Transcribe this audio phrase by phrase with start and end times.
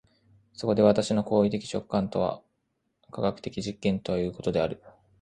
[0.53, 2.41] そこでは私の行為的直観とは
[3.11, 4.81] 科学的実験ということである。